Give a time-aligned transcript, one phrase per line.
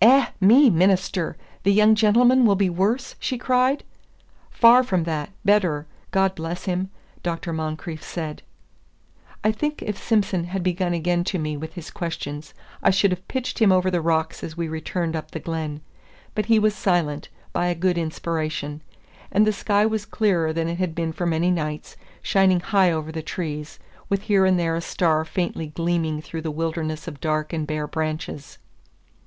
[0.00, 1.36] "Eh, me, minister!
[1.62, 3.84] the young gentleman will be worse?" she cried.
[4.50, 5.86] "Far from that better.
[6.10, 6.88] God bless him!"
[7.22, 7.52] Dr.
[7.52, 8.40] Moncrieff said.
[9.44, 13.28] I think if Simson had begun again to me with his questions, I should have
[13.28, 15.82] pitched him over the rocks as we returned up the glen;
[16.34, 18.80] but he was silent, by a good inspiration.
[19.30, 23.12] And the sky was clearer than it had been for many nights, shining high over
[23.12, 23.78] the trees,
[24.08, 27.86] with here and there a star faintly gleaming through the wilderness of dark and bare
[27.86, 28.56] branches.